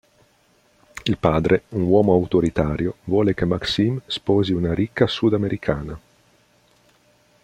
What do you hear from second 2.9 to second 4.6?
vuole che Maxime sposi